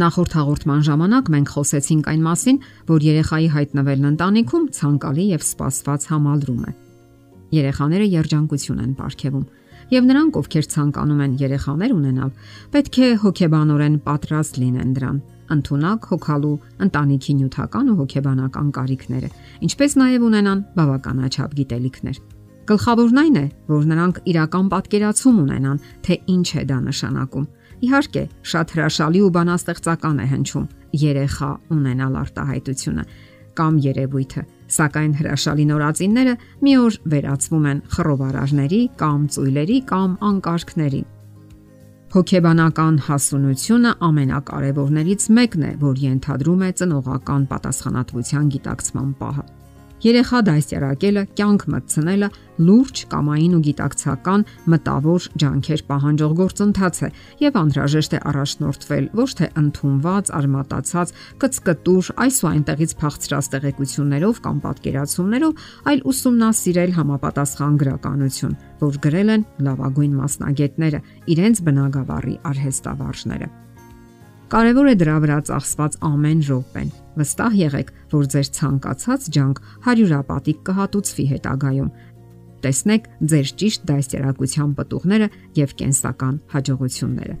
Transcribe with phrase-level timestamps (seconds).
[0.00, 2.58] Նախորդ հաղորդման ժամանակ մենք խոսեցինք այն մասին,
[2.88, 6.72] որ երեխայի հայտնվելն ընտանիքում ցանկալի եւ սպասված համալրում է։
[7.56, 9.44] Երեխաները երջանկություն են ապարգևում,
[9.90, 12.32] եւ նրանք, ովքեր ցանկանում են երեխաներ ունենալ,
[12.72, 15.20] պետք է հոգեբանորեն պատրաստ լինեն դրան,
[15.50, 19.30] ընդունակ հոգալու ընտանիքի նյութական ու հոգեբանական կարիքները,
[19.68, 22.20] ինչպես նաեւ ունենան բավականաչափ գիտելիքներ։
[22.70, 27.48] Գլխավորն այն է, որ նրանք իրական պատկերացում ունենան, թե ինչ է դա նշանակում
[27.80, 30.64] Իհարկե, շատ հրաշալի ու բանաստեղծական է հնչում
[31.00, 33.04] երեխա ունենալ արտահայտությունը
[33.60, 34.42] կամ երևույթը,
[34.76, 41.02] սակայն հրաշալի նորածինները մի օր վերածվում են խռովարարների կամ ծույլերի կամ անկարգների։
[42.10, 49.44] Հոգեբանական հասունությունը ամենակարևորներից մեկն է, որ ենթադրում է ծնողական պատասխանատվության գիտակցման պահը։
[50.00, 52.28] Երեխա դաստիարակելը, կյանք մտցնելը
[52.64, 57.10] լուրջ կամային ու գիտակցական մտավոր ջանքեր պահանջող գործընթաց է
[57.44, 64.60] եւ անհրաժեշտ է առաջնորդվել ոչ թե ընդունված, արմատացած, կծկտուր այս ու այնտեղից փախցրած տեղեկություններով կամ
[64.64, 71.02] պատկերացումներով, այլ ուսումնասիրել համապատասխան գրականություն, որ գրել են լավագույն մասնագետները,
[71.36, 73.69] իրենց բնագավառի արհեստավարժները։
[74.50, 76.88] Կարևոր է դրա վրա ծախսված ամեն րոպեն
[77.20, 81.90] Վստահ եղեք, որ ձեր ցանկացած ջանք հարյուրապատիկ կհատուցվի հետագայում։
[82.64, 85.28] Տեսնեք ձեր ճիշտ դաստիարակության պատուղները
[85.60, 87.36] եւ կենսական հաջողությունները։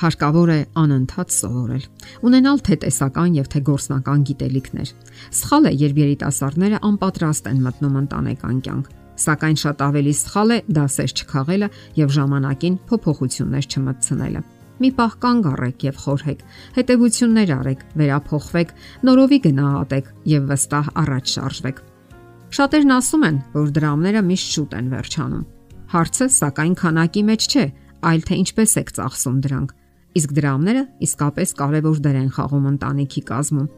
[0.00, 1.82] Հարկավոր է անընդհատ սովորել,
[2.26, 4.94] ունենալ թե տեսական եւ թե գործնական գիտելիքներ։
[5.40, 11.14] Սխալ է, երբ երիտասարդները անպատրաստ են մտնում ընտանեկան կյանք, սակայն շատ ավելի սխալ է դասեր
[11.20, 11.68] չքաղելը
[12.00, 14.42] եւ ժամանակին փոփոխություններ չմտցնելը
[14.80, 16.44] մի պահ կանգ առեք եւ խորհեք։
[16.76, 18.74] Հետևություններ արեք, վերափոխվեք,
[19.06, 21.82] նորովի գնահատեք եւ վստահ առաջ շարժվեք։
[22.50, 25.44] Շատերն ասում են, որ դրամները միշտ շուտ են վերջանում։
[25.90, 27.66] Հարցը սակայն քանակի մեջ չէ,
[28.10, 29.76] այլ թե ինչպես եք ծախսում դրանք։
[30.20, 33.68] Իսկ դրամները իսկապես կարևոր դեր են խաղում ընտանիքի կազմում։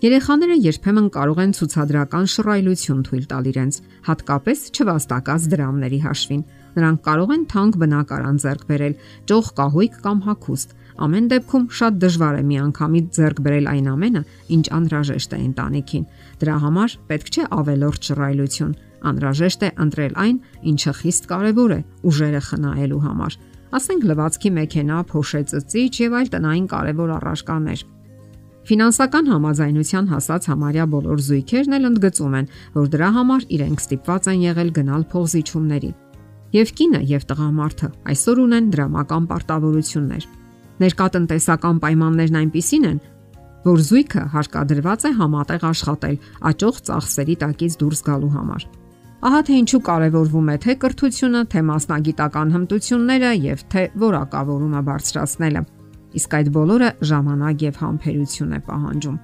[0.00, 6.44] Երեխաները երբեմն կարող են ցուցադրական շռայլություն թույլ տալ իրենց, հատկապես չվաստակած դրամների հաշվին
[6.76, 8.94] Նրանք կարող են թանկ բնակարան ձեռք բերել,
[9.30, 14.22] ճոխ կահույք կամ հագուստ։ Ամեն դեպքում շատ դժվար է միանգամից ձեռք բերել այն ամենը,
[14.56, 16.04] ինչ անհրաժեշտ է ընտանիքին։
[16.40, 18.74] Դրա համար պետք չէ ավելորդ շռայլություն։
[19.10, 20.36] Անհրաժեշտ է ընտրել այն,
[20.70, 21.80] ինչը խիստ կարևոր է
[22.10, 23.38] ուժերը խնայելու համար։
[23.80, 27.84] Ասենք լվացքի մեքենա, փոշեցծիչ եւ այլ տնային կարևոր առարկաներ։
[28.70, 32.44] Ֆինանսական համաձայնության հասած համարյա բոլոր զույգերն էլ ընդգծում են,
[32.76, 35.90] որ դրա համար իրենք ստիպված են եղել գնալ փողզիչումների
[36.54, 40.28] եւ կինը եւ տղամարդը այսօր ունեն դրամական պարտավորություններ։
[40.84, 43.00] Ներկատնտեսական պայմաններն այնպիսին են,
[43.66, 46.16] որ զույգը հարկադրված է համատեղ աշխատել
[46.50, 48.68] աճող ծախսերի տակից դուրս գալու համար։
[49.20, 55.66] Ահա թե ինչու կարևորվում է թե կրթությունը, թե մասնագիտական հմտությունները եւ թե որակավորումը բարձրացնելը։
[56.18, 59.18] Իսկ այդ բոլորը ժամանակ եւ համբերություն է պահանջում։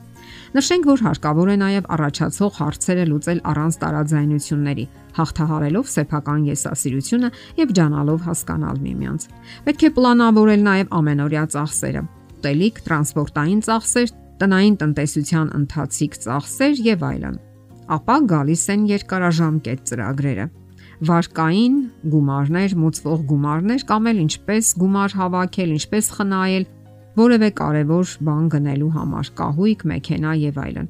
[0.56, 4.84] Նշենք, որ հարկավոր է նաև առաջացող հարցերը լուծել առանց տարաձայնությունների,
[5.16, 7.30] հաղթահարելով սեփական եսասիրությունը
[7.62, 9.26] եւ ջանալով հասկանալ միմյանց։
[9.66, 12.02] Պետք է պլանավորել նաև ամենօրյա ծախսերը՝
[12.36, 17.36] ուտելիք, տրանսպորտային ծախսեր, տնային տնտեսության ընթացիկ ծախսեր եւ այլն։
[17.96, 20.46] Ապա գալիս են երկարաժամկետ ծրագրերը
[21.06, 21.75] վարկային
[22.12, 26.64] գումարներ, մուծվող գումարներ կամ էլ ինչպես գումար հավաքել, ինչպես խնայել,
[27.16, 30.88] որևէ կարևոր բան գնելու համար՝ կահույք, մեքենա եւ այլն։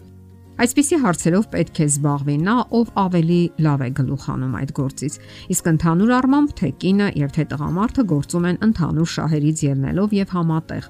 [0.57, 5.19] Այսպիսի հարցերով պետք է զբաղվի նա, ով ավելի լավ է գլուխանում այդ գործից։
[5.53, 10.89] Իսկ ընդհանուր առմամբ թե կինը եւ թե տղամարդը գործում են ընդհանուր շահերից ելնելով եւ համատեղ։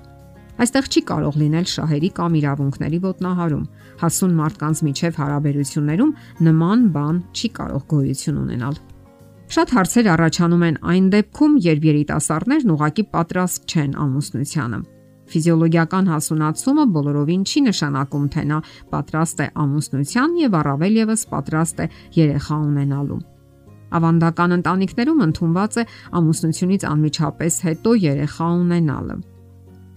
[0.57, 3.69] Այստեղ չի կարող լինել շահերի կամ իրավունքների ոտնահարում։
[4.07, 8.83] Հասուն մարդկանց միջև հարաբերություններում նման բան չի կարող գոյություն ունենալ։
[9.47, 14.96] Շատ հարցեր առաջանում են այն դեպքում, երբ երիտասարդներն ուղակի պատրաստ չեն ամուսնությանը
[15.27, 18.59] Ֆիզիոլոգիական հասունացումը բոլորովին չի նշանակում, թե նա
[18.93, 23.19] պատրաստ է ամուսնության եւ առավել եւս պատրաստ է երեխա ունենալու։
[23.97, 25.84] Ավանդական ընտանիքներում ընդունված է
[26.21, 29.17] ամուսնությունից անմիջապես հետո երեխա ունենալը։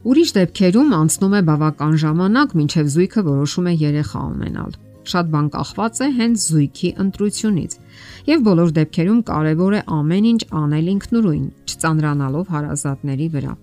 [0.10, 4.78] Ուրիշ դեպքերում անցնում է բավական ժամանակ, մինչև զույգը որոշում է երեխա ունենալ։
[5.10, 7.72] Շատ բան կախված է հենց զույգի ընտրությունից։
[8.30, 13.54] Եվ բոլոր դեպքերում կարևոր է ամեն ինչ անել ինքնուրույն, չծանրանալով հարազատների վրա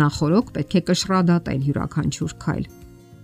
[0.00, 2.64] նախորոք պետք է կշռադատել յուրաքանչյուր քայլ։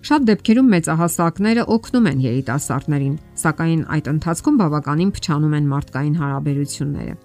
[0.08, 7.16] Շատ դեպքերում մեծահասակները օգնում են երիտասարդներին, սակայն այդ ընթացքում բավականին փչանում են մարդկային հարաբերությունները։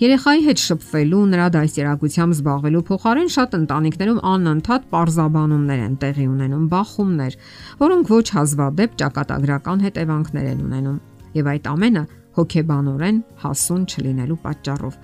[0.00, 7.36] Երեխայի հետ շփվելու, նրա դաստիարակությամբ զբաղվելու փոխարեն շատ ընտանիքներում անընդհատ parzabanumներ են տեղի ունենում, բախումներ,
[7.80, 10.96] որոնք ոչ հազվադեպ ճակատագրական հետևանքներ են ունենում։
[11.36, 12.04] Եվ այդ ամենը
[12.36, 14.94] հոգեբանորեն հասուն չլինելու պատճառով։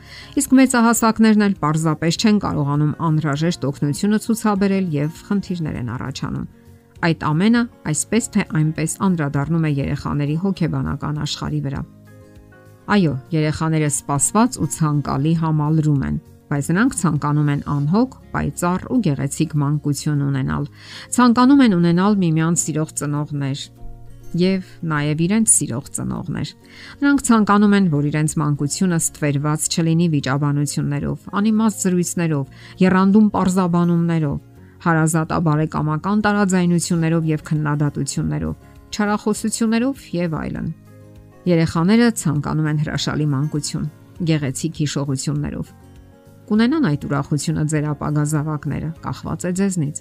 [0.41, 6.47] Իսկ մեծահասակներն էլ պարզապես չեն կարողանում անհրաժեշտ օգնությունը ցուցաբերել եւ խնդիրներ են առաջանում։
[7.07, 11.83] Այդ ամենը այսպես թե այնպես անդրադառնում է երեխաների հոգեբանական աշխարհի վրա։
[12.87, 19.57] Այո, երեխաները սպասված ու ցանկալի համալրում են, բայց նրանք ցանկանում են անհոգ, պայծառ ու գեղեցիկ
[19.63, 20.69] մանկություն ունենալ։
[21.17, 23.65] Ցանկանում են ունենալ միմյանց սիրող ծնողներ,
[24.35, 26.49] եւ նաեւ իրենց սիրող ծնողներ։
[27.03, 32.45] Նրանք ցանկանում են, որ իրենց մանկությունը ստվերված չլինի վիճաբանություններով, անիմաստ զրույցներով,
[32.83, 34.39] երանդում parzabanumներով,
[34.87, 38.55] հարազատաբարեկամական տարաձայնություններով եւ քննադատություններով,
[38.97, 40.69] չարախոսություններով եւ այլն։
[41.47, 43.91] Երեխաները ցանկանում են հրաշալի մանկություն,
[44.27, 45.67] գեղեցիկ հիշողություններով։
[46.47, 49.97] Կունենան այդ ուրախությունը ձեր ապագա զավակները, կախված է ձեզնից։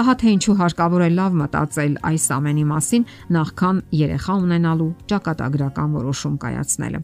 [0.00, 3.06] Ահա թե ինչու հարկավոր է լավ մտածել այս ամենի մասին,
[3.36, 7.00] նախքան երեխա ունենալու ճակատագրական որոշում կայացնելը,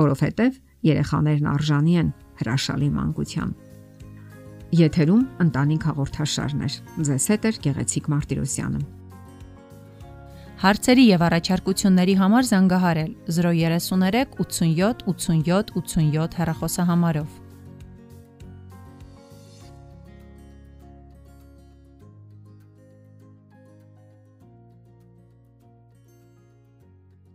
[0.00, 2.12] որովհետև երեխաներն արժանի են
[2.42, 3.54] հրաշալի մանկության։
[4.76, 6.76] Եթերում ընտանիք հաղորդաշարներ։
[7.06, 8.80] Ձեզ հետ է Գեղեցիկ Մարտիրոսյանը։
[10.56, 17.45] Հարցերի եւ առաջարկությունների համար զանգահարել 033 87 87 87 հեռախոսահամարով։